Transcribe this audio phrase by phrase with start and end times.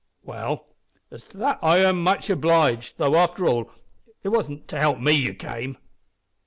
[0.23, 0.65] "Well,
[1.11, 3.69] as to that I am much obliged, though, after all,
[4.23, 5.77] it wasn't to help me you came."